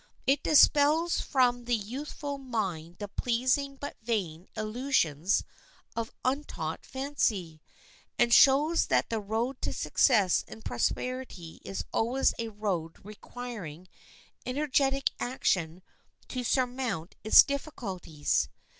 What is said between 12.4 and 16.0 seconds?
road requiring energetic action